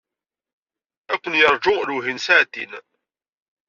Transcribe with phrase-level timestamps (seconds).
[1.13, 2.71] Ad ken-yerju lewhi n ssaɛtin.